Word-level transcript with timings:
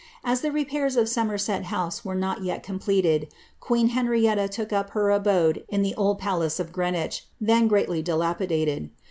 As 0.23 0.41
the 0.41 0.51
repairs 0.51 0.95
of 0.95 1.07
Somerset 1.07 1.65
House 1.65 2.03
were 2.03 2.15
not 2.15 2.41
yet 2.43 2.63
completed^ 2.63 3.27
queen 3.59 3.89
Henrietta 3.89 4.47
took 4.49 4.73
up 4.73 4.89
her 4.97 5.11
abode 5.11 5.63
in 5.69 5.83
the 5.83 5.93
old 5.93 6.17
palace 6.17 6.59
of 6.59 6.71
Greenwich,' 6.71 7.27
then 7.39 7.67
greatly 7.67 8.01
dilapidated. 8.01 8.89